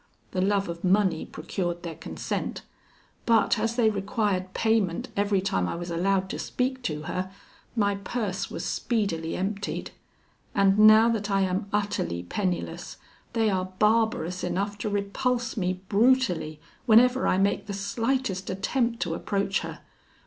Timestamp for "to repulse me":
14.79-15.81